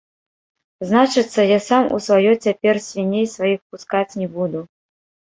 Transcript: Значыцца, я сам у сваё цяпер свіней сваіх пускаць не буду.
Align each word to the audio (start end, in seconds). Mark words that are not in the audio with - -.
Значыцца, 0.91 1.43
я 1.51 1.59
сам 1.65 1.83
у 1.97 1.99
сваё 2.05 2.31
цяпер 2.47 2.79
свіней 2.85 3.25
сваіх 3.33 3.59
пускаць 3.75 4.17
не 4.23 4.27
буду. 4.39 4.59